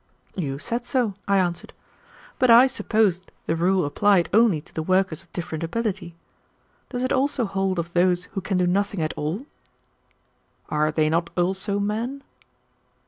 [0.35, 1.73] "You said so," I answered,
[2.39, 6.15] "but I supposed the rule applied only to the workers of different ability.
[6.89, 9.45] Does it also hold of those who can do nothing at all?"
[10.69, 12.23] "Are they not also men?"